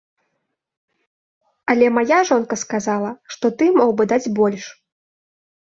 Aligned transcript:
Але 1.73 1.87
мая 1.97 2.19
жонка 2.31 2.55
сказала, 2.63 3.15
што 3.37 3.45
ты 3.61 3.65
мог 3.79 3.89
бы 3.99 4.03
даць 4.15 4.25
больш. 4.43 4.63